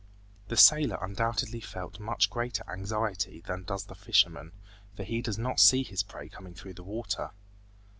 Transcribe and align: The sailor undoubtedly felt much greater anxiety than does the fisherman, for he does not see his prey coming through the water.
The 0.47 0.57
sailor 0.57 0.97
undoubtedly 0.99 1.59
felt 1.61 1.99
much 1.99 2.31
greater 2.31 2.63
anxiety 2.67 3.39
than 3.41 3.65
does 3.65 3.85
the 3.85 3.93
fisherman, 3.93 4.51
for 4.95 5.03
he 5.03 5.21
does 5.21 5.37
not 5.37 5.59
see 5.59 5.83
his 5.83 6.01
prey 6.01 6.27
coming 6.27 6.55
through 6.55 6.73
the 6.73 6.83
water. 6.83 7.29